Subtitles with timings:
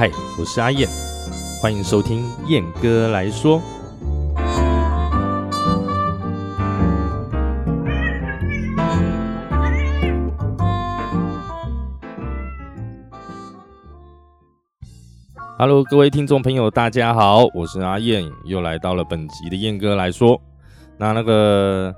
[0.00, 0.88] 嗨，我是阿燕，
[1.60, 3.60] 欢迎收听燕哥来说。
[15.58, 20.40] Hello，各位听众朋友，大家好，我是阿燕，又来到了本集的燕哥来说。
[20.96, 21.94] 那那个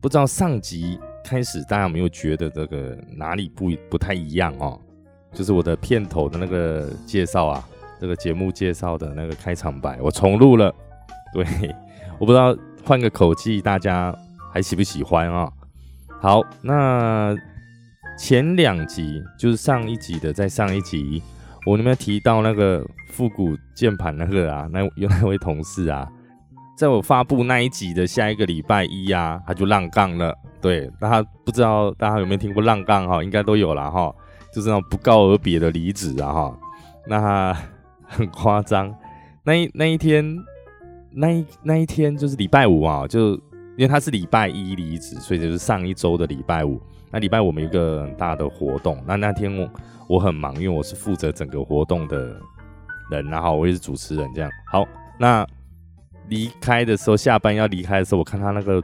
[0.00, 4.80] 不知道上集开始大家有没有觉得这个哪里不不太一样哦？
[5.32, 7.64] 就是我的片头的那个介绍啊，
[8.00, 10.74] 这个节目介绍的那个开场白，我重录了。
[11.32, 11.44] 对，
[12.18, 14.14] 我不知道换个口气，大家
[14.52, 15.50] 还喜不喜欢啊？
[16.20, 17.34] 好，那
[18.18, 21.22] 前两集就是上一集的，在上一集。
[21.64, 26.08] 我那边提到那个复古键盘那个啊，那有那位同事啊，
[26.76, 30.36] 在我发布那一集的下一个礼拜一啊，他就浪杠了。
[30.60, 34.12] 对，那他不知道大家有没有听过浪杠哈，应该都有了哈，
[34.52, 36.58] 就是那种不告而别的离职啊哈。
[37.06, 37.56] 那
[38.06, 38.94] 很夸张，
[39.42, 40.24] 那一那一天，
[41.10, 43.30] 那一那一天就是礼拜五啊，就
[43.76, 46.80] 因为他是礼拜一离职，所以就是上一周的礼拜五。
[47.10, 49.68] 那礼拜五我们有个很大的活动，那那天我。
[50.08, 52.36] 我很忙，因为我是负责整个活动的
[53.10, 54.50] 人，然后我也是主持人，这样。
[54.70, 54.84] 好，
[55.18, 55.46] 那
[56.28, 58.82] 离开的时候，下班要离开的时候，我看他那个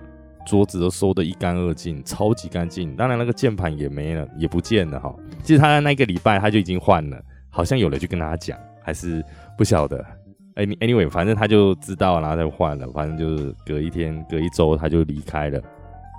[0.49, 2.97] 桌子都收得一干二净，超级干净。
[2.97, 5.15] 当然，那个键盘也没了，也不见了哈。
[5.43, 9.23] 其实他在那个礼拜他就已经换了，好像有人就跟他讲，还是
[9.57, 10.05] 不晓得。
[10.55, 12.89] 哎，anyway，反正他就知道，然后再换了。
[12.89, 15.61] 反正就是隔一天、隔一周他就离开了。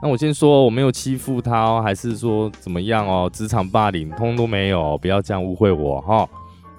[0.02, 3.30] 那我先说我没有欺负他哦，还是说怎么样哦？
[3.33, 6.30] 职场霸凌通都没有，不要这样误会我哈。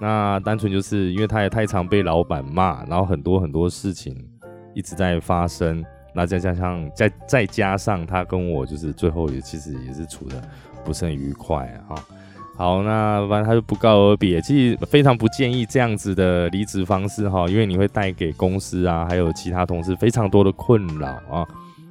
[0.01, 4.17] 那单纯就是因为他也太常被老板骂，然后很多很多事情
[4.75, 10.42] 一直在发生，那再加上再再加上他跟我就是最后也其实也是处的
[10.84, 11.94] 不是很愉快哈。
[12.56, 21.47] 好，那反正他就不告而别，其实非常不建议这样子的离职方式哈，因为你会带给公司啊还有其他同事非常多的困扰啊。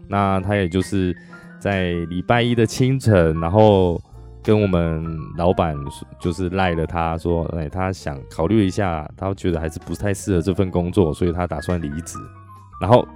[0.07, 1.15] 那他也就是
[1.59, 3.99] 在礼拜一的清晨，然后
[4.43, 5.03] 跟我们
[5.37, 5.75] 老板
[6.19, 12.17] 就是赖了，他说，哎，他想考虑一下，他觉得还是不太适合这份工作，所以他打算离职。
[12.79, 13.07] 然后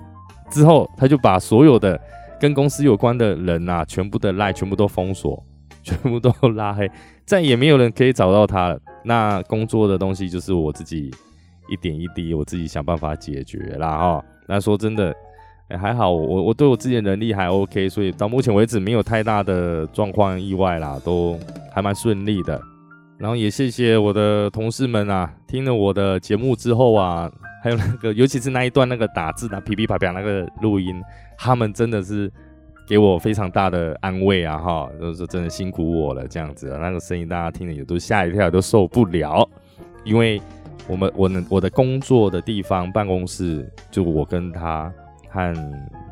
[0.54, 2.00] 之后他就把所有的
[2.40, 5.44] 跟公司有关的人啊，全部的赖全部都封锁，
[5.82, 6.90] 全部都拉黑，
[7.26, 8.80] 再也没有人可以找到他了。
[9.04, 11.12] 那工作的东西就是我自己
[11.68, 13.98] 一点一滴，我自己想办法解决啦。
[13.98, 14.26] 哈。
[14.48, 15.14] 那说真的。
[15.80, 21.40] 还好，我我对我自己的能力还 OK，所以到目前为止没有太大的状况意外啦，都
[21.72, 22.62] 还蛮顺利的。
[23.18, 27.32] 然后也谢谢我的同事们啊，听了我的节目之后啊，
[27.64, 31.02] 还有那个尤其是那一段那个打字的噼噼啪啪那个录音，
[31.38, 32.30] 他们真的是
[32.86, 39.50] 给我非常大的安慰啊，哈，都是真的辛苦我了这样子，那个声音大家听了也都吓一跳，都受不了，
[40.04, 40.42] 因为
[40.90, 44.92] 我们我我的工作的地方办公室就我跟他。
[45.36, 45.52] 和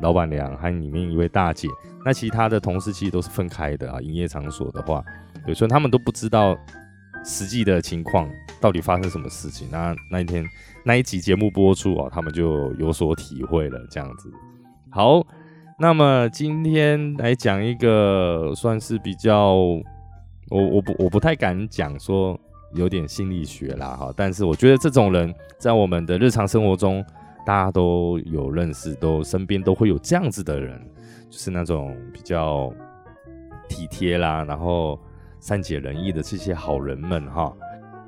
[0.00, 1.68] 老板娘，和里面一位大姐，
[2.04, 4.00] 那其他的同事其实都是分开的啊。
[4.00, 5.00] 营业场所的话，
[5.46, 6.58] 对，所以他们都不知道
[7.24, 8.28] 实际的情况
[8.60, 9.68] 到底发生什么事情。
[9.70, 10.44] 那那一天
[10.84, 13.78] 那一集节目播出哦，他们就有所体会了。
[13.90, 14.30] 这样子，
[14.90, 15.24] 好，
[15.78, 19.82] 那么今天来讲一个算是比较，我
[20.50, 22.38] 我不我不太敢讲说
[22.74, 27.04] 有点心理学啦哈，但是我觉得这种人在我们的日常生活中。
[27.44, 30.80] 大家都有认识，都身边都会有这样子的人，
[31.28, 32.72] 就是那种比较
[33.68, 34.96] 体贴啦，然后
[35.42, 37.52] 善解人意的这些好人们哈。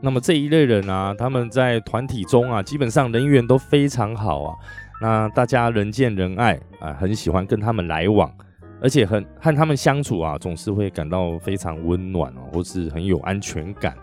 [0.01, 4.57] 那么这一类人啊，他们在团体中啊，基本上人缘都非常好啊。
[5.03, 8.33] 那大家人见人爱啊，很喜欢跟他们来往，
[8.81, 13.95] 而且很和他们相处啊，总是会感到非常温暖哦，或是很有安全感。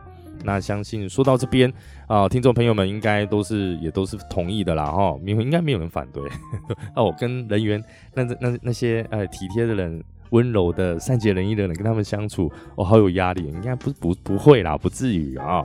[0.44, 1.72] 那相信说到这边
[2.08, 6.24] 啊，听众朋友们应该都是也都是同意的啦哈，应应该没有人反对
[6.98, 7.14] 哦。
[7.20, 7.84] 跟人缘
[8.16, 15.64] 那那那些呃体贴的人、温柔的、善解人意的人跟他们相处，哦，好有压力，应该不不不会啦，不至于啊。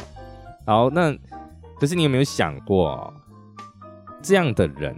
[0.64, 1.12] 好，那
[1.80, 3.12] 可是你有没有想过，
[4.22, 4.94] 这样的人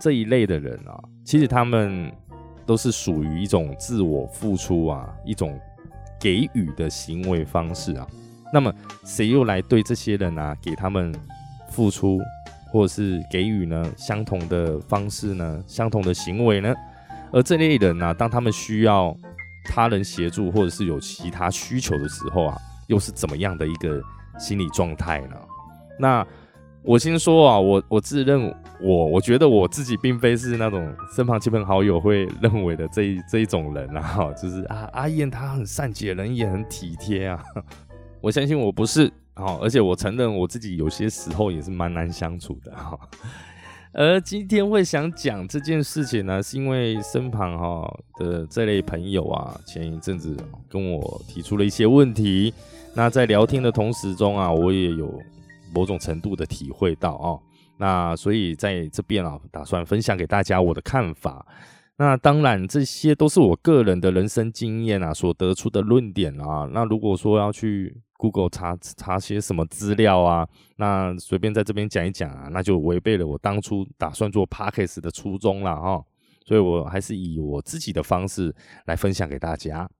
[0.00, 2.10] 这一类的人啊，其实他们
[2.64, 5.58] 都是属于一种自我付出啊，一种
[6.20, 8.06] 给予的行为方式啊。
[8.52, 8.72] 那么
[9.04, 11.12] 谁又来对这些人啊，给他们
[11.68, 12.20] 付出，
[12.70, 16.72] 或者是给予呢相同的方式呢，相同的行为呢？
[17.32, 19.16] 而这类人呢，当他们需要
[19.64, 24.02] 他人协助，或者是有其他需求的时候啊，又是怎么样的一个
[24.38, 25.36] 心理状态呢？
[25.98, 26.26] 那
[26.82, 37.42] 我先说啊，我我自认我我觉得我自己并非是那种身旁亲朋好友会认为的这一这一种人啊，就是啊阿燕她很善解人意，很体贴啊。
[38.22, 42.98] 我相信我不是好，而且我承认我自己有些时候也是蛮难相处的哈。
[43.92, 50.36] 而今天会想讲这件事情呢，是因为身旁哈的这类朋友啊，前一阵子
[50.68, 52.52] 跟我提出了一些问题。
[52.94, 55.12] 那在聊天的同时中啊，我也有
[55.74, 57.40] 某种程度的体会到哦。
[57.76, 61.44] 那所以在这边啊，打算分享给大家我的看法。
[62.00, 66.68] 那当然，这些都是我个人的人生经验啊，所得出的论点啊。
[66.72, 76.00] 那如果说要去 Google 查查些什么资料啊，那随便在这边讲一讲啊，那就违背了我当初打算做 Podcast 的初衷了哈。
[76.46, 78.54] 所以我还是以我自己的方式
[78.86, 79.90] 来分享给大家。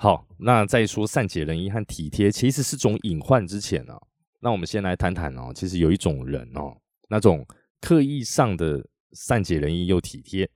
[0.00, 3.98] 好，那在说善解人意和体贴其实是种隐患之前呢，
[4.38, 6.72] 那我们先来谈谈哦，其实有一种人哦，
[7.08, 7.44] 那种
[7.80, 8.80] 刻意上的
[9.10, 10.48] 善解人意又体贴，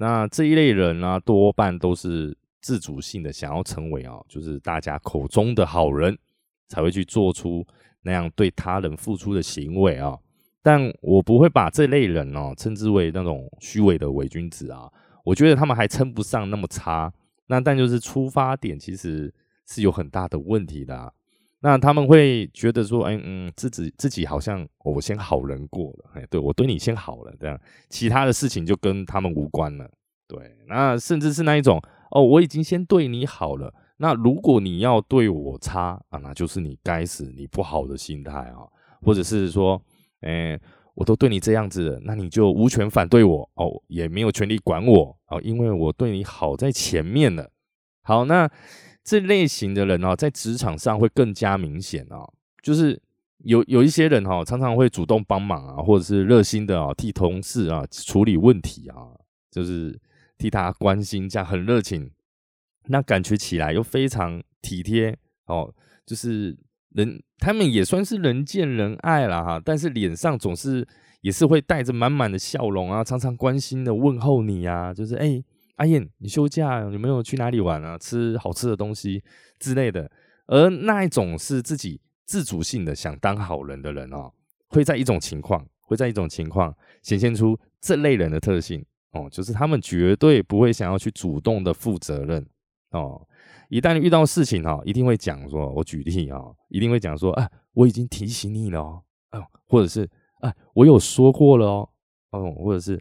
[0.00, 6.18] 那这一类人呢，多半都是自主性的想要成为啊，就是大家口中的好人，
[6.66, 7.64] 才会去做出
[8.02, 10.18] 那样对他人付出的行为啊。
[10.60, 14.90] 但我不会把这类人哦称之为那种虚伪的伪君子啊，
[15.24, 17.12] 我觉得他们还称不上那么差。
[17.48, 19.34] 那但就是出发点其实
[19.66, 21.12] 是有很大的问题的。
[21.60, 29.90] 那他们会觉得说，哎嗯，自己自己好像我先好人过了，哎，对我对你先好了，这样其他的事情就跟他们无关了。
[30.28, 38.58] 对，那甚至是那一种，哦，我已经先对你好了，那如果你要对我差啊，那就是你该死，你不好的心态啊，
[39.02, 39.82] 或者是说，
[40.20, 40.58] 哎。
[40.98, 47.52] 我都对你这样子了，那你就无权反对我哦，也没有权利管我哦，因为我对你好在前面了。
[48.02, 48.50] 好，那
[49.04, 52.28] 这类型的人哦，在职场上会更加明显哦，
[52.64, 53.00] 就是
[53.44, 59.14] 有有一些人哈，常常会主动帮忙啊，或者是热心的啊，替同事啊处理问题啊，
[59.52, 59.96] 就是
[60.36, 62.10] 替他关心，这样很热情，
[62.86, 65.16] 那感觉起来又非常体贴
[65.46, 65.72] 哦，
[66.04, 66.58] 就是。
[66.90, 70.86] 人他们也算是人见人爱了哈，但是脸上总是
[71.20, 75.42] 也是会带着满满的笑容啊，常常关心的问候你啊，就是哎
[75.76, 77.96] 阿燕，你休假有没有去哪里玩啊？
[77.98, 79.22] 吃好吃的东西
[79.58, 80.10] 之类的。
[80.46, 84.32] 而那一种是自己自主性的想当好人的人哦，
[84.68, 92.44] 会在一种情况，会在一种情况显现出这类人的特性哦，就是他们绝对不会想要去主动的负责任
[92.90, 93.24] 哦。
[93.68, 100.08] 一旦遇到事情哈，一定会讲说，我举例啊，一定会讲说，啊，我已经提醒你了哦，或者是，
[100.40, 101.88] 啊，我有说过了哦，
[102.30, 102.98] 哦，或者是，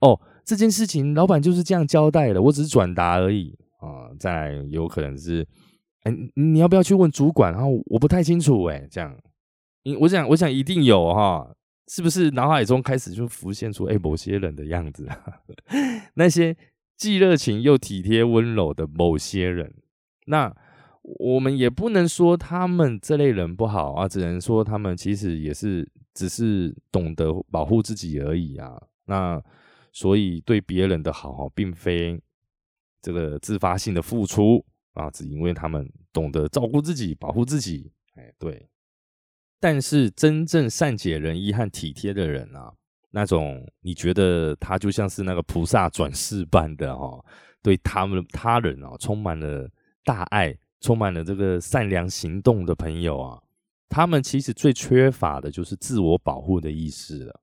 [0.00, 4.14] 哦，这件事情老板就是这样交代的，我只是转达而已啊。
[4.18, 5.46] 再有可能是，
[6.04, 7.52] 哎，你要不要去问主管？
[7.52, 9.16] 然后我不太清楚，哎，这样，
[9.82, 11.56] 你我想，我想一定有哈，
[11.88, 15.08] 是不是脑海中开始就浮现出，哎，某些人的样子，
[16.14, 16.56] 那些
[16.96, 19.74] 既热情又体贴温柔的某些人。
[20.24, 20.54] 那
[21.02, 28.80] 我们也不能说他们这类人不好啊，只能说他们其实也是只是懂得保护自己而已啊。
[29.04, 29.42] 那
[29.92, 32.18] 所以对别人的好，并非
[33.02, 37.92] 这个自发性的付出啊，只因为他们懂得照顾自己、保护自己。
[38.14, 38.66] 哎，对。
[39.60, 42.72] 但是真正善解人意和体贴的人啊，
[43.10, 47.22] 那种你觉得他就像是那个菩萨转世般的哈，
[47.62, 49.68] 对他们他人啊，充满了。
[50.04, 53.42] 大爱充满了这个善良行动的朋友啊，
[53.88, 57.40] 他们其实最缺乏的就是自我保护的意识了。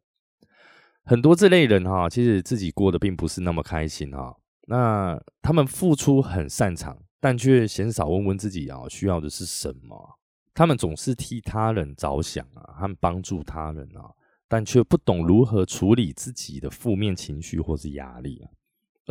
[1.03, 4.38] 很多这类人哈，其实自己过得并不是那么开心哈。
[4.68, 10.20] 那他们付出很擅长，但却鲜少问问自己啊，需要的是什么？
[10.53, 14.12] 他们总是替他人着想啊，和帮助他人啊，
[14.48, 18.51] 但却不懂如何处理自己的负面情绪或是压力啊。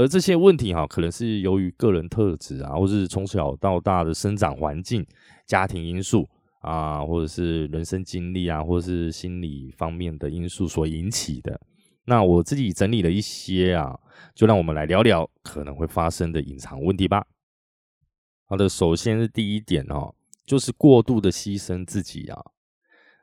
[0.01, 5.07] 而这些问题哈，可能是由于个人特质啊，或是从小到大的生长环境、
[5.47, 6.27] 家庭因素
[6.61, 11.61] 啊，或者是人生经历啊，或者是心理方面的因素所引起的。
[12.07, 13.95] 那我自己整理了一些啊，
[14.35, 17.27] 就让我们来聊聊可能会发生的隐藏问题吧。
[18.47, 20.15] 好的，首先是第一点哦，
[20.47, 22.41] 就是过度的牺牲自己啊。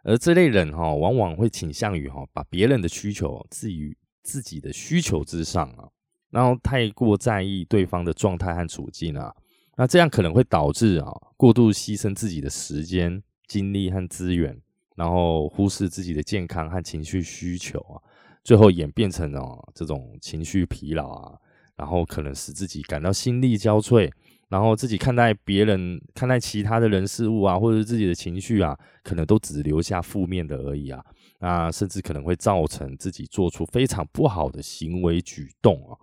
[0.04, 5.90] 而这类人哈，往往会倾向于哈，把别人的需求置于自己的需求之上啊。
[6.30, 9.34] 然后太过在意对方的状态和处境啊，
[9.78, 14.60] 那这样可能会导致啊过度牺牲自己的时间、精力和资源，
[14.96, 17.96] 然后忽视自己的健康和情绪需求啊，
[18.44, 21.38] 最后演变成哦这种情绪疲劳啊，
[21.76, 24.12] 然后可能使自己感到心力交瘁，
[24.50, 31.02] 然后自己看待别人、看待其他的人事物啊，或者自己的情绪啊，可能都只留下负面的而已啊，
[31.40, 35.96] 那甚至可能会造成自己做出非常不好的行为举动啊。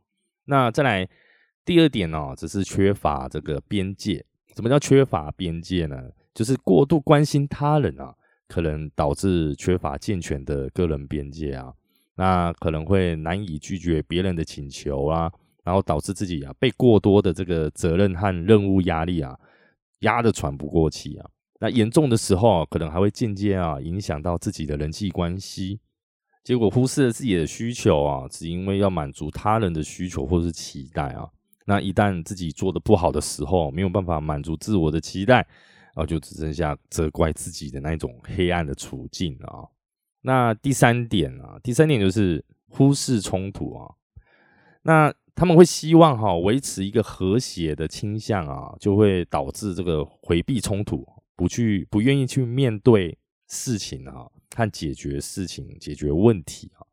[0.45, 1.09] 那再来
[1.65, 4.25] 第二点呢，只是缺乏这个边界。
[4.55, 5.97] 什么叫缺乏边界呢？
[6.35, 8.15] 就是过度关心他人啊，
[8.49, 11.73] 可能导致缺乏健全的个人边界啊，
[12.17, 15.33] 那可能会难以拒绝别人的请求啊。
[15.65, 19.35] 然后导致自己啊被过多的这个责任和任务压力啊
[20.01, 21.27] 压得喘不过气啊，
[21.59, 25.81] 那严重的时候啊可能还会间接啊影响到自己的人际关系，
[26.45, 31.29] 结果忽视了自己的需求啊，只因为要满足他人的需求或是期待啊，
[31.65, 39.67] 那一旦自己做的不好的时候，没有办法满足自我的期待，然后就只剩下责怪自己的那一种黑暗的处境啊。
[40.21, 43.95] 那第三点啊，第三点就是忽视冲突啊，
[44.83, 45.13] 那。
[45.37, 56.87] 他们会希望哈维持一个和谐的倾向啊，就会导致这个回避冲突，不去不愿意去面对事情啊，和解决事情、解决问题啊，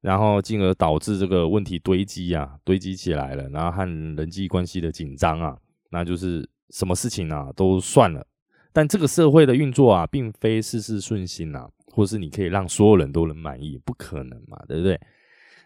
[0.00, 3.84] 然后进而导致这个问题堆积啊，堆积起来了，然后和
[4.16, 5.56] 人际关系的紧张啊，
[5.90, 8.26] 那就是什么事情啊都算了。
[8.72, 15.00] 但这个社会的运作啊，并非事事顺心呐，或是你可以让所有人都能满意，不可能嘛，对不对？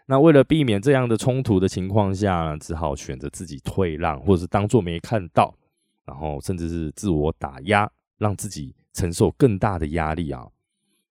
[0.05, 5.53] 那为了避免这样的冲突的情况下，只好选择自己退让，或者是当做没看到，
[6.05, 10.47] 然后甚至是自我打压，让自己承受更大的压力啊。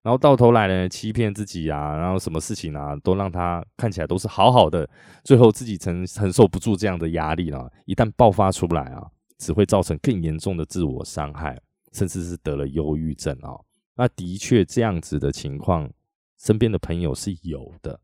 [0.02, 4.88] 然后到头来呢，欺骗自己啊，然后什么事情啊，都让他看起来都是好好的，
[5.24, 11.60] 最后自己承承受不住这样的压力了，一旦爆发出来啊，只会造成更严重的自我伤害，
[11.92, 13.52] 甚至是得了忧郁症啊。
[13.94, 15.90] 那的确这样子的情况，
[16.38, 18.00] 身边的朋友是有的。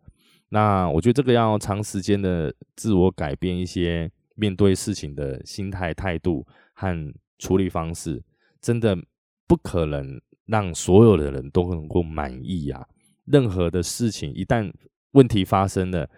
[0.51, 8.23] 那我觉得这个要长时间的自我改变一些面对事情的心态态度和处理方式，
[8.61, 8.95] 真的
[9.47, 12.87] 不可能让所有的人都能够满意啊！
[13.25, 14.73] 任何的事情一旦
[15.13, 16.09] 问题发生了，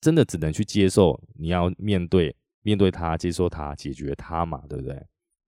[0.00, 5.00] 真的只能去接受，你要面对面对它，接受它，解决它嘛，对不对？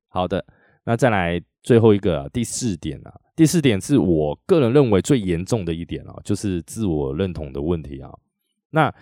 [0.09, 0.45] 好的，
[0.85, 3.21] 那再来最后一个第四点啊。
[3.35, 8.11] 第四点是我个人认为最严重的一点啊，就是自我认同的问题啊。
[8.71, 8.93] 那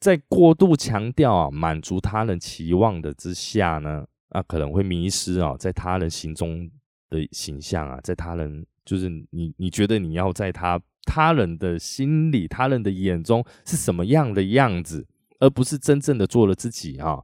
[0.00, 6.68] 在过度强调啊满足他人期望的之下呢，啊可能会迷失啊在他人心中
[7.10, 15.06] 的形象啊，在他人就是你你觉得你要在他他人的心里、他人的眼中是什么样的样子，
[15.40, 17.18] 而不是真正的做了自己啊。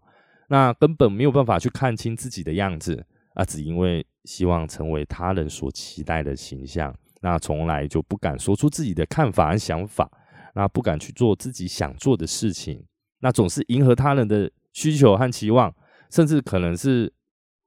[0.49, 4.07] 那根本没有办法去看清自己的样子啊，只因为。
[4.25, 10.07] 希望成为他人所期待的形象，那从来就不敢说出自己的看法和想法，
[10.55, 12.85] 那不敢去做自己想做的事情，
[13.21, 15.75] 那总是迎合他人的需求和期望，
[16.11, 17.11] 甚至可能是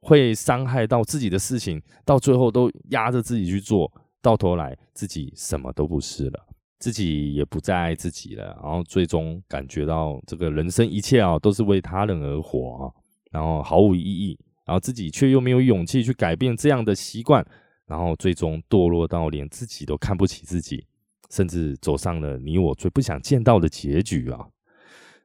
[0.02, 3.92] 会伤害到自己的事情，到最后都压着自己去做，
[4.22, 6.48] 到头来自己什么都不是了，
[6.80, 12.92] 自己也不再爱自己了，然后最终感觉到这个人生一切啊都是为他人而活啊，
[13.32, 14.38] 然后毫无意义。
[14.64, 17.46] 然后自己却又没有勇气去改变这样的习惯，
[17.88, 20.86] 然后最终堕落到连自己都看不起自己，
[21.32, 24.48] 甚至走上了你我最不想见到的结局啊！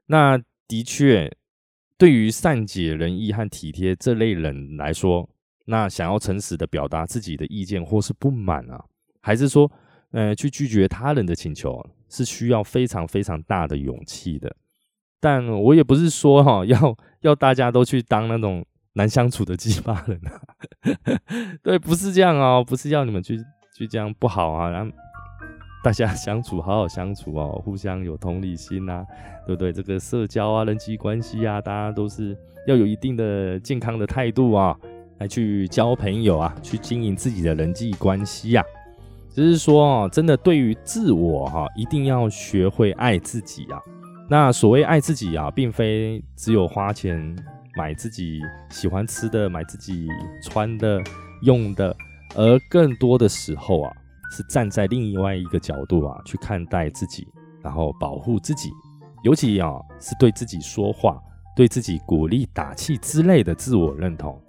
[0.06, 1.30] 那的确，
[1.98, 5.28] 对于善解人意和体贴这类人来说，
[5.66, 8.84] 那想要诚实的表达自己的意见或是不满啊，
[9.20, 9.70] 还是说，
[10.10, 14.54] 呃，去拒绝他人的请求，是需要非常非常大的勇气的。
[15.20, 18.64] 但我也不是说哈，要要大家都去当那种。
[18.98, 20.40] 难相处的鸡巴人啊，
[21.62, 23.36] 对，不是这样哦，不是要你们去
[23.76, 24.90] 去这样不好啊，然后
[25.87, 29.07] 大家相处好好相处哦，互相有同理心呐，
[29.47, 29.73] 对不对？
[29.73, 34.76] 这个社交啊，人际关系啊，大家都是要有一定的健康的态度啊，
[35.19, 38.64] 来去交朋友啊，去经营自己的人际关系呀。
[39.31, 43.81] 只是说哦，真的对于自我哈，一定要学会爱自己啊。
[44.28, 47.37] 那所谓爱自己啊，并非只有花钱。
[47.78, 48.40] 买自己
[48.71, 50.09] 喜欢吃的，买自己
[50.43, 51.00] 穿的、
[51.43, 51.95] 用的，
[52.35, 53.93] 而更多的时候啊，
[54.30, 57.26] 是站在另外一个角度啊去看待自己，
[57.62, 58.71] 然后保护自己，
[59.23, 61.23] 尤其啊是对自己说话、
[61.54, 64.40] 对自己鼓励打气之类的自我认同。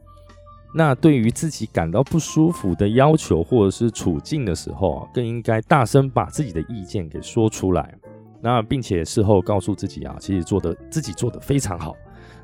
[0.73, 7.95] 那对于自己感到不舒服的要求或者是处境的时候啊，更应该大声把自己的意见给说出来，
[8.41, 11.95] 那并且事后告诉自己啊，其实做的自己做的非常好。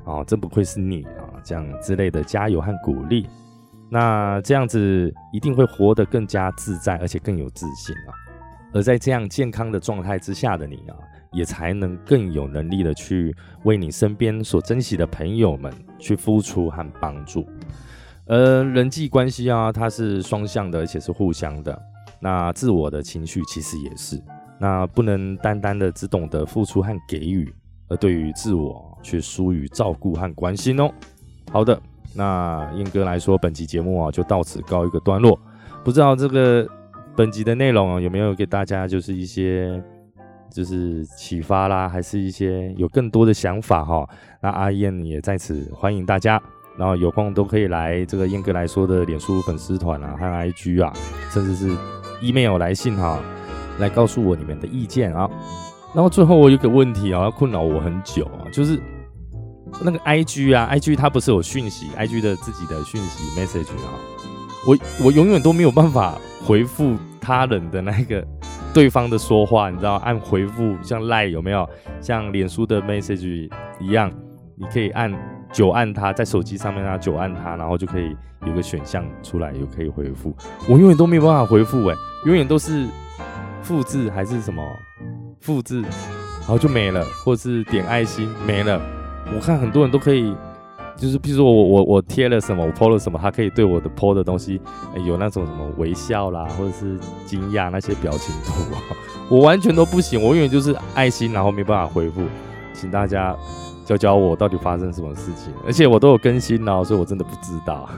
[0.04, 1.40] 啊，真不愧是你啊！
[1.42, 3.26] 这样之类的加油和鼓励，
[3.90, 8.12] 那这样子一定会活得更加自在，而且更有自信啊。
[8.72, 10.96] 而在这样健康的状态之下的你啊，
[11.32, 17.46] 也才能更有能力的去为你身边所珍惜的朋友们去付出和帮助。
[18.26, 21.80] 呃，人际关系啊，它是双向的，而且是互相的。
[22.18, 24.20] 那自我的情绪其实也是，
[24.58, 27.54] 那不能单单的只懂得付出和给予，
[27.88, 30.90] 而对于自我却疏于照顾和关心哦。
[31.52, 31.78] 好的，
[32.16, 35.38] 那燕哥来说，本期节目啊就到此告一个段落。
[35.82, 36.66] 不知道这个
[37.16, 39.82] 本集的内容啊有没有给大家就是一些
[40.50, 44.08] 就是启发啦，还是一些有更多的想法哈？
[44.40, 46.40] 那阿燕也在此欢迎大家。
[46.76, 50.92] 然后有空都可以来这个燕哥来说的脸书粉丝团啊，还有 IG 啊，
[51.30, 51.72] 甚至是
[52.20, 53.20] email 来信哈，
[53.78, 55.30] 来告诉我你们的意见啊。
[55.94, 58.76] 然后最后我有个问题啊，困扰我很久啊，就是
[59.82, 63.94] 那个 IG 啊，IG 它不是有讯息，IG 的自己的讯息 message 啊，
[64.66, 68.26] 我我永远都没有办法回复他人的那个
[68.72, 71.68] 对方的说话，你知道，按回复像赖有没有
[72.00, 73.50] 像脸书的 message
[73.80, 74.10] 一样，
[74.56, 75.12] 你可以按。
[75.52, 80.34] 久按它，在手机上面啊，久按它，然后就可以有个选项出来，又可以回复。
[80.68, 81.94] 我永远都没有办法回复，哎，
[82.26, 82.88] 永远都是
[83.62, 84.60] 复制还是什么
[85.40, 88.82] 复制，然后就没了，或是点爱心没了。
[89.32, 90.34] 我看很多人都可以，
[90.96, 94.60] 就是比如说我我我贴了什么，我泼了什么，他可以对我的泼的东西
[95.06, 98.78] 有那种什么微笑啦，或者是惊讶那些表情图啊，
[99.28, 102.22] 我完全都不行，我永远就是爱心，然后没办法回复，
[102.72, 103.34] 请大家
[103.84, 107.88] 教教我到底发生什么事情，而且我都有更新哦，所以我真的不知道。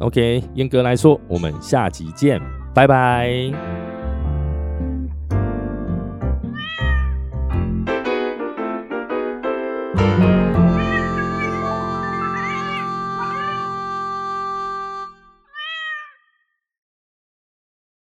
[0.00, 2.38] OK，严格来说，我们下集见，
[2.74, 3.50] 拜拜。